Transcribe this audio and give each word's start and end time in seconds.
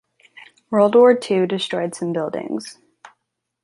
WWII 0.71 1.47
destroyed 1.47 1.93
some 1.93 2.11
buildings. 2.11 2.79